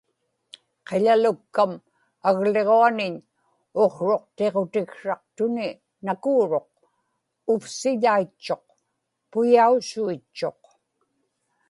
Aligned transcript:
qiḷalukkam 0.87 1.71
agliġuaniñ 2.27 3.15
uqsruqtiġutiksraqtuni 3.83 5.69
nakuuruq, 6.05 6.69
uvsiḷaitchuq, 7.51 8.65
puyausuitchuq 9.31 10.61